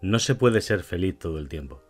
[0.00, 1.82] No se puede ser feliz todo el tiempo.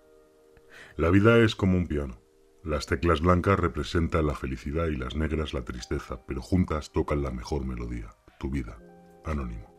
[0.96, 2.22] La vida es como un piano.
[2.64, 7.30] Las teclas blancas representan la felicidad y las negras la tristeza, pero juntas tocan la
[7.30, 8.08] mejor melodía,
[8.40, 8.78] tu vida.
[9.24, 9.74] Anónimo.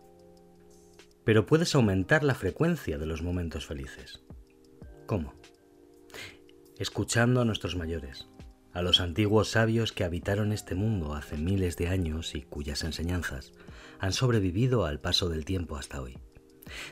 [1.26, 4.24] Pero puedes aumentar la frecuencia de los momentos felices.
[5.08, 5.34] ¿Cómo?
[6.78, 8.30] Escuchando a nuestros mayores,
[8.74, 13.54] a los antiguos sabios que habitaron este mundo hace miles de años y cuyas enseñanzas
[14.00, 16.18] han sobrevivido al paso del tiempo hasta hoy.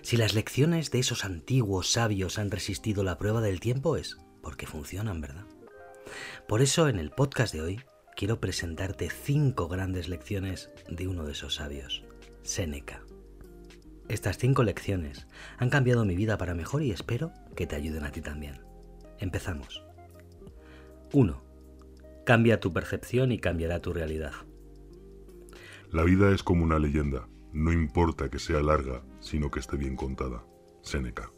[0.02, 4.68] Si las lecciones de esos antiguos sabios han resistido la prueba del tiempo es porque
[4.68, 5.46] funcionan, ¿verdad?
[6.48, 7.82] Por eso en el podcast de hoy
[8.16, 12.04] quiero presentarte cinco grandes lecciones de uno de esos sabios,
[12.44, 13.02] Séneca.
[14.08, 15.28] Estas cinco lecciones
[15.58, 18.62] han cambiado mi vida para mejor y espero que te ayuden a ti también.
[19.20, 19.84] Empezamos.
[21.12, 21.44] 1.
[22.26, 24.34] Cambia tu percepción y cambiará tu realidad.
[25.92, 27.28] La vida es como una leyenda.
[27.58, 30.46] No importa que sea larga, sino que esté bien contada.
[30.84, 31.32] Séneca.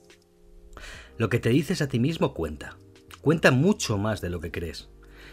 [1.17, 2.77] Lo que te dices a ti mismo cuenta.
[3.21, 4.89] Cuenta mucho más de lo que crees.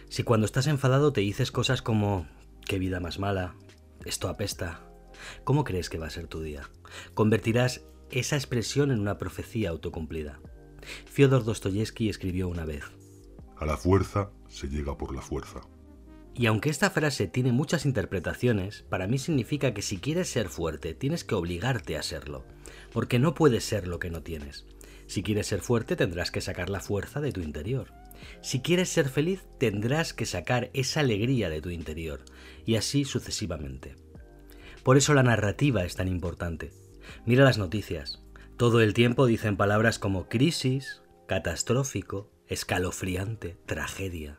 [0.09, 2.29] Si cuando estás enfadado te dices cosas como
[2.65, 3.57] qué vida más mala,
[4.05, 4.89] esto apesta,
[5.43, 6.71] ¿cómo crees que va a ser tu día?
[7.15, 10.39] Convertirás esa expresión en una profecía autocumplida.
[11.07, 12.85] Fyodor Dostoyevsky escribió una vez,
[13.57, 15.63] a la fuerza se llega por la fuerza.
[16.39, 20.93] Y aunque esta frase tiene muchas interpretaciones, para mí significa que si quieres ser fuerte,
[20.93, 22.45] tienes que obligarte a serlo,
[22.93, 24.67] porque no puedes ser lo que no tienes.
[25.07, 27.95] Si quieres ser fuerte, tendrás que sacar la fuerza de tu interior.
[28.43, 32.21] Si quieres ser feliz, tendrás que sacar esa alegría de tu interior,
[32.67, 33.95] y así sucesivamente.
[34.83, 36.71] Por eso la narrativa es tan importante.
[37.25, 38.23] Mira las noticias.
[38.59, 44.39] Todo el tiempo dicen palabras como crisis, catastrófico, escalofriante, tragedia.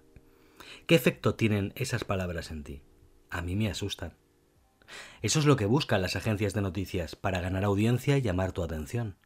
[0.87, 2.81] ¿Qué efecto tienen esas palabras en ti?
[3.29, 4.13] A mí me asustan.
[5.21, 8.63] Eso es lo que buscan las agencias de noticias para ganar audiencia y llamar tu
[8.63, 9.17] atención.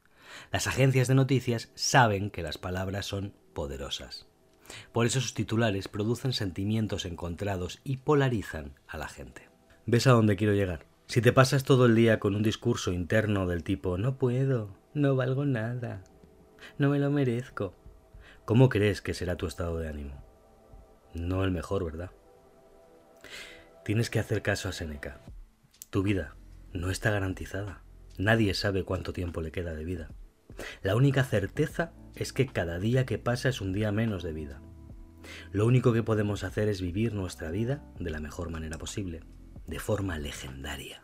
[0.52, 4.28] Las agencias de noticias saben que las palabras son poderosas.
[4.92, 9.47] Por eso sus titulares producen sentimientos encontrados y polarizan a la gente.
[9.86, 10.88] ¿Ves a dónde quiero llegar?
[11.06, 15.16] Si te pasas todo el día con un discurso interno del tipo no puedo, no
[15.16, 16.03] valgo nada,
[16.80, 17.75] no me lo merezco,
[18.46, 20.31] ¿Cómo crees que será tu estado de ánimo?
[21.14, 22.12] No el mejor, ¿verdad?
[23.84, 25.22] Tienes que hacer caso a Seneca.
[25.90, 26.36] Tu vida
[26.74, 27.84] no está garantizada.
[28.18, 30.12] Nadie sabe cuánto tiempo le queda de vida.
[30.84, 34.62] La única certeza es que cada día que pasa es un día menos de vida.
[35.52, 39.22] Lo único que podemos hacer es vivir nuestra vida de la mejor manera posible,
[39.68, 41.04] de forma legendaria.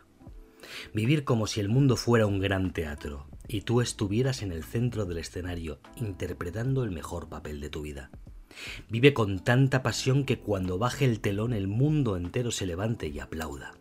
[0.92, 5.06] Vivir como si el mundo fuera un gran teatro, y tú estuvieras en el centro
[5.06, 8.10] del escenario interpretando el mejor papel de tu vida.
[8.88, 13.20] Vive con tanta pasión que cuando baje el telón el mundo entero se levante y
[13.20, 13.72] aplauda.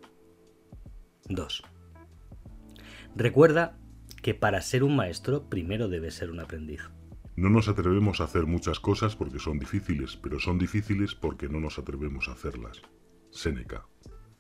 [1.30, 1.64] 2.
[3.16, 3.78] Recuerda
[4.22, 6.90] que para ser un maestro primero debes ser un aprendiz.
[7.36, 11.60] No nos atrevemos a hacer muchas cosas porque son difíciles, pero son difíciles porque no
[11.60, 12.82] nos atrevemos a hacerlas.
[13.32, 13.86] Séneca.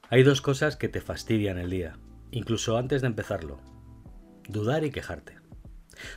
[0.09, 1.99] Hay dos cosas que te fastidian el día,
[2.31, 3.59] incluso antes de empezarlo.
[4.47, 5.37] Dudar y quejarte.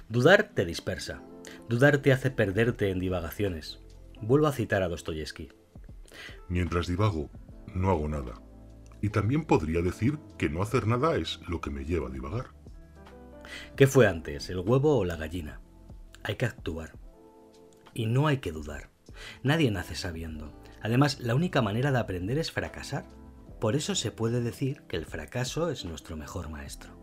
[0.08, 1.22] Dudar te dispersa.
[1.68, 3.80] Dudar te hace perderte en divagaciones.
[4.22, 5.48] Vuelvo a citar a Dostoyevsky.
[6.48, 7.30] Mientras divago,
[7.74, 8.34] no hago nada.
[9.00, 12.46] Y también podría decir que no hacer nada es lo que me lleva a divagar.
[13.76, 15.60] ¿Qué fue antes, el huevo o la gallina?
[16.22, 16.92] Hay que actuar.
[17.94, 18.90] Y no hay que dudar.
[19.42, 20.52] Nadie nace sabiendo.
[20.82, 23.06] Además, la única manera de aprender es fracasar.
[23.58, 26.98] Por eso se puede decir que el fracaso es nuestro mejor maestro.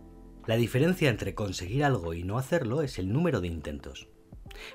[0.46, 4.08] La diferencia entre conseguir algo y no hacerlo es el número de intentos.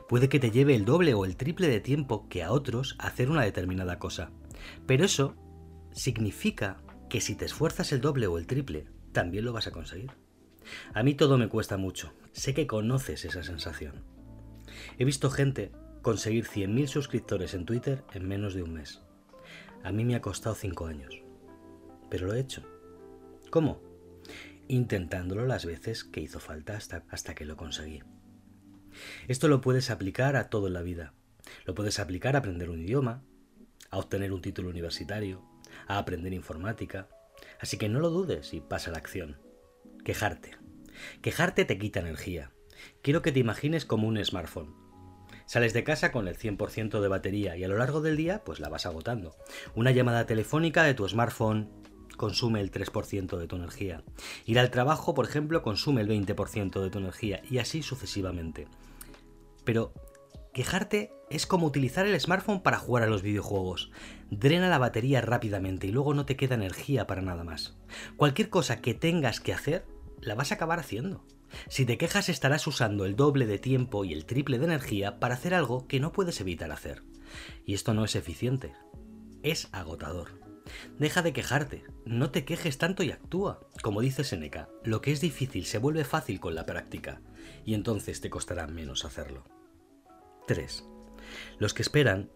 [0.08, 3.30] Puede que te lleve el doble o el triple de tiempo que a otros hacer
[3.30, 4.30] una determinada cosa,
[4.86, 5.36] pero eso
[5.92, 10.12] significa que si te esfuerzas el doble o el triple, también lo vas a conseguir.
[10.94, 14.04] A mí todo me cuesta mucho, sé que conoces esa sensación.
[14.98, 15.72] He visto gente
[16.02, 19.02] conseguir 100.000 suscriptores en Twitter en menos de un mes.
[19.82, 21.22] A mí me ha costado 5 años,
[22.08, 22.62] pero lo he hecho.
[23.50, 23.92] ¿Cómo?
[24.68, 28.02] intentándolo las veces que hizo falta hasta, hasta que lo conseguí.
[29.28, 31.14] Esto lo puedes aplicar a todo en la vida.
[31.64, 33.22] Lo puedes aplicar a aprender un idioma,
[33.90, 35.42] a obtener un título universitario,
[35.86, 37.08] a aprender informática.
[37.60, 39.38] Así que no lo dudes y pasa a la acción.
[40.04, 40.56] Quejarte.
[41.20, 42.52] Quejarte te quita energía.
[43.02, 44.74] Quiero que te imagines como un smartphone.
[45.46, 48.60] Sales de casa con el 100% de batería y a lo largo del día pues
[48.60, 49.36] la vas agotando.
[49.74, 51.68] Una llamada telefónica de tu smartphone
[52.16, 54.02] consume el 3% de tu energía.
[54.46, 58.68] Ir al trabajo, por ejemplo, consume el 20% de tu energía y así sucesivamente.
[59.64, 59.92] Pero
[60.52, 63.90] quejarte es como utilizar el smartphone para jugar a los videojuegos.
[64.30, 67.76] Drena la batería rápidamente y luego no te queda energía para nada más.
[68.16, 69.86] Cualquier cosa que tengas que hacer,
[70.20, 71.24] la vas a acabar haciendo.
[71.68, 75.34] Si te quejas estarás usando el doble de tiempo y el triple de energía para
[75.34, 77.02] hacer algo que no puedes evitar hacer.
[77.64, 78.72] Y esto no es eficiente,
[79.42, 80.40] es agotador.
[80.98, 83.60] Deja de quejarte, no te quejes tanto y actúa.
[83.82, 87.20] Como dice Seneca, lo que es difícil se vuelve fácil con la práctica,
[87.64, 89.44] y entonces te costará menos hacerlo.
[90.46, 90.84] 3.
[91.58, 92.30] Los que esperan,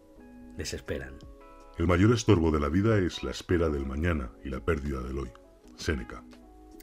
[0.55, 1.17] desesperan.
[1.77, 5.19] El mayor estorbo de la vida es la espera del mañana y la pérdida del
[5.19, 5.29] hoy.
[5.75, 6.23] Seneca.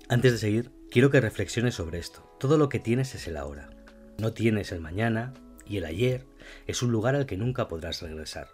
[0.08, 2.36] Antes de seguir, quiero que reflexiones sobre esto.
[2.38, 3.70] Todo lo que tienes es el ahora.
[4.18, 5.34] No tienes el mañana
[5.66, 6.26] y el ayer
[6.66, 8.48] es un lugar al que nunca podrás regresar.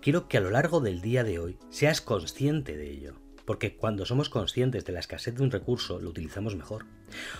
[0.00, 3.14] Quiero que a lo largo del día de hoy seas consciente de ello,
[3.44, 6.86] porque cuando somos conscientes de la escasez de un recurso lo utilizamos mejor.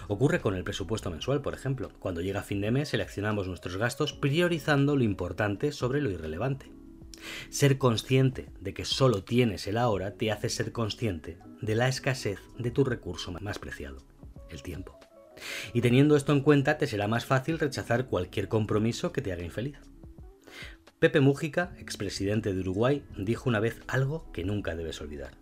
[0.08, 1.90] Ocurre con el presupuesto mensual, por ejemplo.
[1.99, 6.70] Cuando llega fin de mes seleccionamos nuestros gastos priorizando lo importante sobre lo irrelevante.
[7.50, 12.40] Ser consciente de que solo tienes el ahora te hace ser consciente de la escasez
[12.58, 14.02] de tu recurso más preciado,
[14.50, 14.98] el tiempo.
[15.72, 19.44] Y teniendo esto en cuenta te será más fácil rechazar cualquier compromiso que te haga
[19.44, 19.78] infeliz.
[20.98, 25.41] Pepe Mújica, expresidente de Uruguay, dijo una vez algo que nunca debes olvidar.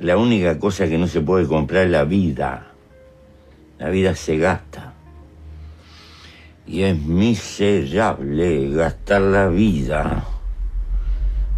[0.00, 2.72] La única cosa que no se puede comprar es la vida.
[3.78, 4.94] La vida se gasta.
[6.66, 10.24] Y es miserable gastar la vida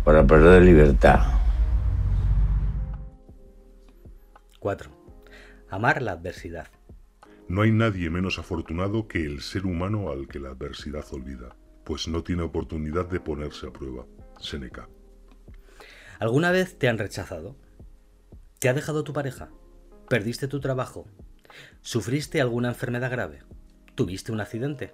[0.05, 1.21] para perder libertad.
[4.59, 4.91] 4.
[5.69, 6.69] Amar la adversidad.
[7.49, 12.09] No hay nadie menos afortunado que el ser humano al que la adversidad olvida, pues
[12.09, 14.07] no tiene oportunidad de ponerse a prueba.
[14.39, 14.89] Seneca.
[16.19, 17.57] ¿Alguna vez te han rechazado?
[18.61, 19.49] ¿Te ha dejado tu pareja?
[20.11, 21.07] ¿Perdiste tu trabajo?
[21.81, 23.39] ¿Sufriste alguna enfermedad grave?
[23.95, 24.93] ¿Tuviste un accidente?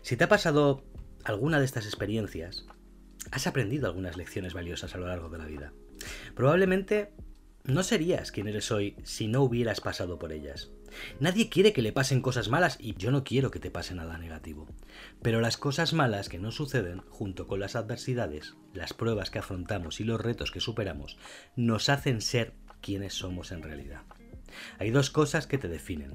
[0.00, 0.82] Si te ha pasado
[1.24, 2.64] alguna de estas experiencias,
[3.32, 5.74] has aprendido algunas lecciones valiosas a lo largo de la vida.
[6.34, 7.12] Probablemente
[7.64, 10.70] no serías quien eres hoy si no hubieras pasado por ellas.
[11.20, 14.18] Nadie quiere que le pasen cosas malas y yo no quiero que te pase nada
[14.18, 14.68] negativo.
[15.22, 20.00] Pero las cosas malas que nos suceden, junto con las adversidades, las pruebas que afrontamos
[20.00, 21.16] y los retos que superamos,
[21.56, 24.02] nos hacen ser quienes somos en realidad.
[24.78, 26.14] Hay dos cosas que te definen.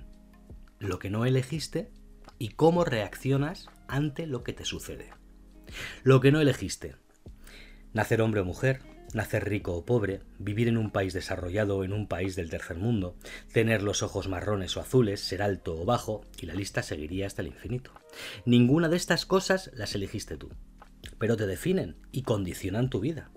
[0.80, 1.92] Lo que no elegiste
[2.38, 5.10] y cómo reaccionas ante lo que te sucede.
[6.04, 6.96] Lo que no elegiste.
[7.94, 8.82] Nacer hombre o mujer,
[9.14, 12.78] nacer rico o pobre, vivir en un país desarrollado o en un país del tercer
[12.78, 13.16] mundo,
[13.54, 17.42] tener los ojos marrones o azules, ser alto o bajo, y la lista seguiría hasta
[17.42, 17.92] el infinito.
[18.46, 20.50] Ninguna de estas cosas las elegiste tú,
[21.18, 23.32] pero te definen y condicionan tu vida.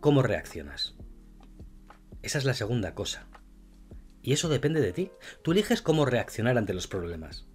[0.00, 0.94] ¿Cómo reaccionas?
[2.22, 3.26] Esa es la segunda cosa.
[4.22, 5.10] Y eso depende de ti.
[5.42, 7.46] Tú eliges cómo reaccionar ante los problemas.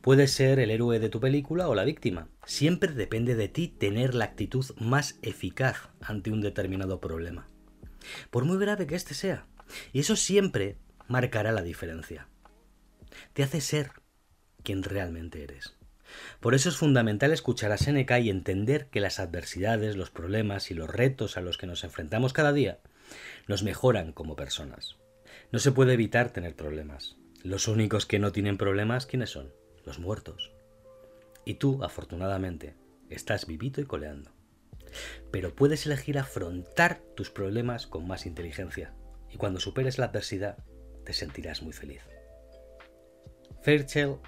[0.00, 2.28] Puedes ser el héroe de tu película o la víctima.
[2.44, 7.48] Siempre depende de ti tener la actitud más eficaz ante un determinado problema.
[8.30, 9.46] Por muy grave que éste sea.
[9.92, 10.76] Y eso siempre
[11.08, 12.28] marcará la diferencia.
[13.32, 13.92] Te hace ser
[14.62, 15.76] quien realmente eres.
[16.40, 20.74] Por eso es fundamental escuchar a Seneca y entender que las adversidades, los problemas y
[20.74, 22.80] los retos a los que nos enfrentamos cada día
[23.46, 24.96] nos mejoran como personas.
[25.50, 27.16] No se puede evitar tener problemas.
[27.42, 29.52] Los únicos que no tienen problemas, ¿quiénes son?
[29.84, 30.52] Los muertos.
[31.44, 32.74] Y tú, afortunadamente,
[33.10, 34.30] estás vivito y coleando.
[35.30, 38.94] Pero puedes elegir afrontar tus problemas con más inteligencia.
[39.30, 40.58] Y cuando superes la adversidad,
[41.04, 42.02] te sentirás muy feliz.
[43.62, 44.18] Fairchild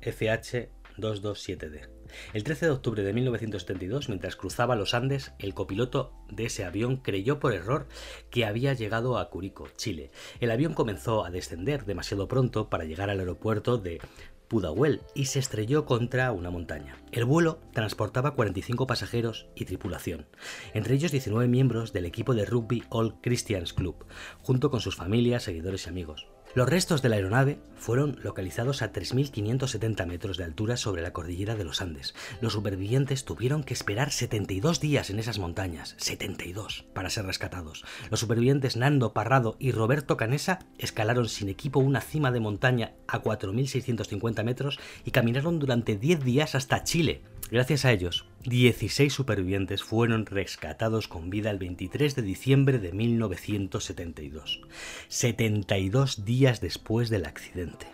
[0.00, 1.88] FH 227D.
[2.32, 6.98] El 13 de octubre de 1972, mientras cruzaba los Andes, el copiloto de ese avión
[6.98, 7.86] creyó por error
[8.30, 10.10] que había llegado a Curico, Chile.
[10.40, 14.00] El avión comenzó a descender demasiado pronto para llegar al aeropuerto de
[14.48, 16.96] Pudahuel y se estrelló contra una montaña.
[17.12, 20.26] El vuelo transportaba 45 pasajeros y tripulación,
[20.74, 24.06] entre ellos 19 miembros del equipo de rugby All Christians Club,
[24.42, 26.26] junto con sus familias, seguidores y amigos.
[26.56, 31.54] Los restos de la aeronave fueron localizados a 3.570 metros de altura sobre la cordillera
[31.54, 32.14] de los Andes.
[32.40, 37.84] Los supervivientes tuvieron que esperar 72 días en esas montañas, 72, para ser rescatados.
[38.10, 43.22] Los supervivientes Nando Parrado y Roberto Canesa escalaron sin equipo una cima de montaña a
[43.22, 50.26] 4.650 metros y caminaron durante 10 días hasta Chile, Gracias a ellos, 16 supervivientes fueron
[50.26, 54.62] rescatados con vida el 23 de diciembre de 1972,
[55.06, 57.86] 72 días después del accidente.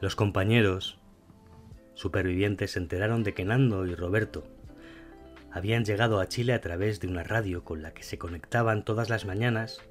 [0.00, 0.98] Los compañeros
[1.94, 4.44] supervivientes se enteraron de que Nando y Roberto
[5.52, 9.08] habían llegado a Chile a través de una radio con la que se conectaban todas
[9.08, 9.82] las mañanas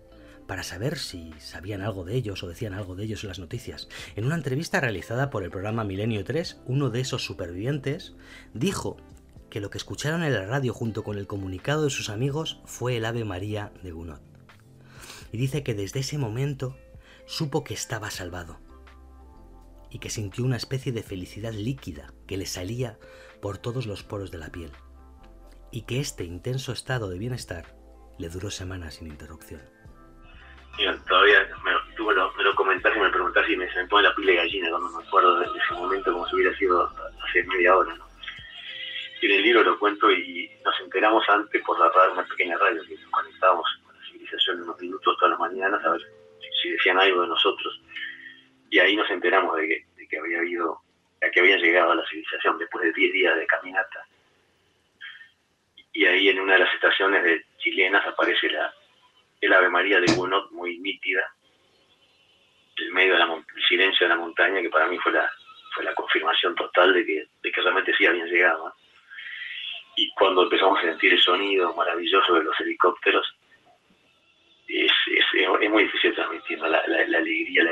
[0.47, 3.87] para saber si sabían algo de ellos o decían algo de ellos en las noticias.
[4.15, 8.15] En una entrevista realizada por el programa Milenio 3, uno de esos supervivientes
[8.53, 8.97] dijo
[9.49, 12.97] que lo que escucharon en la radio junto con el comunicado de sus amigos fue
[12.97, 14.21] el Ave María de Gunot.
[15.31, 16.77] Y dice que desde ese momento
[17.25, 18.59] supo que estaba salvado
[19.89, 22.99] y que sintió una especie de felicidad líquida que le salía
[23.41, 24.71] por todos los poros de la piel
[25.71, 27.75] y que este intenso estado de bienestar
[28.17, 29.75] le duró semanas sin interrupción
[31.08, 31.72] todavía me,
[32.13, 35.05] lo, me comentás y me preguntás y me, pone la piel de gallina cuando me
[35.05, 36.91] acuerdo de ese momento como si hubiera sido
[37.24, 37.96] hace media hora.
[37.96, 38.05] ¿no?
[39.25, 42.82] en el libro lo cuento y nos enteramos antes por la radio, una pequeña radio
[42.84, 46.01] que nos conectábamos con la civilización unos minutos todas las mañanas a ver
[46.62, 47.82] si decían algo de nosotros.
[48.70, 50.79] Y ahí nos enteramos de que, de que había habido,
[51.25, 54.08] a que había llegado a la civilización después de 10 días de caminata.
[55.94, 58.74] Y ahí en una de las estaciones de chilenas aparece la,
[59.45, 61.23] el Ave María de Gunot muy nítida,
[62.77, 65.29] en medio del silencio de la montaña, que para mí fue la,
[65.73, 68.73] fue la confirmación total de que, de que realmente sí habían llegado.
[69.95, 73.25] Y cuando empezamos a sentir el sonido maravilloso de los helicópteros,
[74.67, 75.25] es, es,
[75.61, 77.63] es muy difícil transmitir la, la, alegría,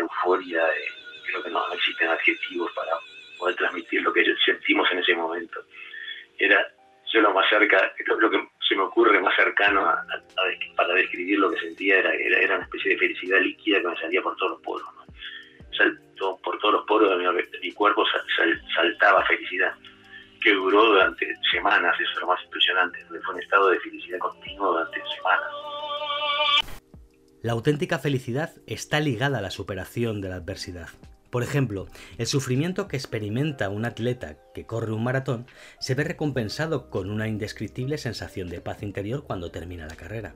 [27.43, 30.87] La auténtica felicidad está ligada a la superación de la adversidad.
[31.29, 35.45] Por ejemplo, el sufrimiento que experimenta un atleta que corre un maratón
[35.77, 40.35] se ve recompensado con una indescriptible sensación de paz interior cuando termina la carrera.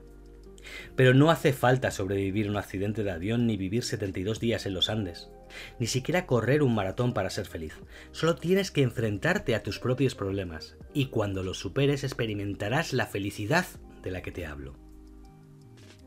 [0.96, 4.90] Pero no hace falta sobrevivir un accidente de avión ni vivir 72 días en los
[4.90, 5.30] Andes,
[5.78, 7.72] ni siquiera correr un maratón para ser feliz.
[8.12, 13.64] Solo tienes que enfrentarte a tus propios problemas, y cuando los superes experimentarás la felicidad
[14.02, 14.76] de la que te hablo.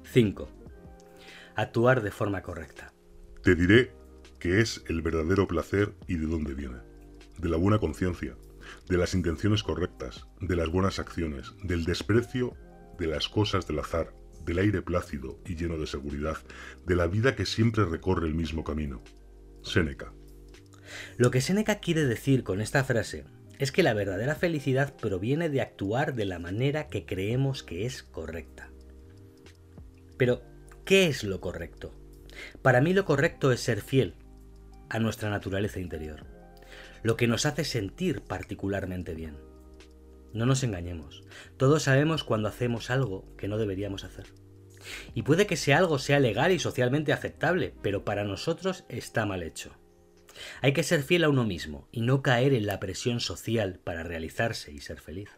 [0.04, 0.61] 5.
[1.56, 2.94] Actuar de forma correcta.
[3.44, 3.94] Te diré
[4.40, 6.78] que es el verdadero placer y de dónde viene.
[7.38, 8.36] De la buena conciencia,
[8.88, 12.56] de las intenciones correctas, de las buenas acciones, del desprecio
[13.02, 14.14] de las cosas del azar,
[14.46, 16.38] del aire plácido y lleno de seguridad,
[16.86, 19.02] de la vida que siempre recorre el mismo camino.
[19.64, 20.14] Séneca.
[21.18, 23.26] Lo que Séneca quiere decir con esta frase
[23.60, 28.04] es que la verdadera felicidad proviene de actuar de la manera que creemos que es
[28.04, 28.70] correcta.
[30.18, 30.44] Pero,
[30.92, 31.94] ¿qué es lo correcto?
[32.62, 34.14] Para mí lo correcto es ser fiel,
[34.90, 36.26] a nuestra naturaleza interior,
[37.02, 39.38] lo que nos hace sentir particularmente bien.
[40.34, 41.24] No nos engañemos,
[41.56, 44.34] todos sabemos cuando hacemos algo que no deberíamos hacer.
[45.16, 49.44] Y puede que ese algo sea legal y socialmente aceptable, pero para nosotros está mal
[49.44, 49.72] hecho.
[50.62, 54.04] Hay que ser fiel a uno mismo y no caer en la presión social para
[54.04, 55.30] realizarse y ser feliz.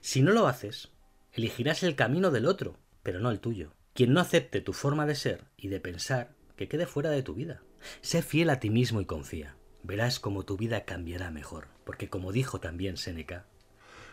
[0.00, 0.90] Si no lo haces,
[1.32, 3.76] elegirás el camino del otro, pero no el tuyo.
[3.94, 7.34] Quien no acepte tu forma de ser y de pensar, que quede fuera de tu
[7.34, 7.62] vida.
[8.00, 9.56] Sé fiel a ti mismo y confía.
[9.82, 13.46] Verás cómo tu vida cambiará mejor, porque como dijo también Séneca,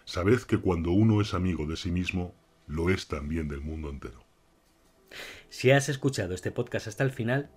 [0.05, 2.33] Sabed que cuando uno es amigo de sí mismo,
[2.65, 4.23] lo es también del mundo entero.
[5.49, 7.49] Si has escuchado este podcast hasta el final,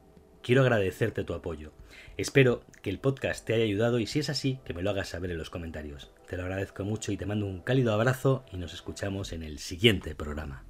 [0.43, 1.73] quiero agradecerte tu apoyo.
[2.17, 5.11] Espero que el podcast te haya ayudado y si es así, que me lo hagas
[5.11, 6.13] saber en los comentarios.
[6.29, 9.61] Te lo agradezco mucho y te mando un cálido abrazo y nos escuchamos en el
[9.61, 10.65] siguiente programa.